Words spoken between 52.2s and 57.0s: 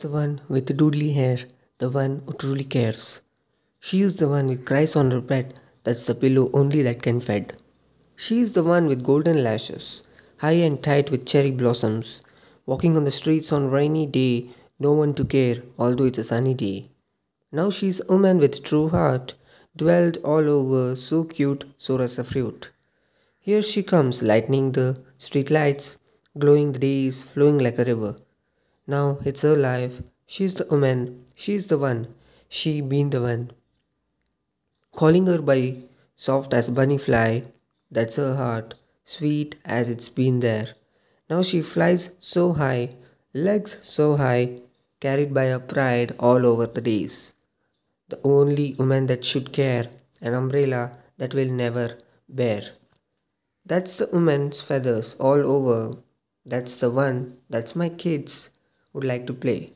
bear. That's the woman's feathers all over. That's the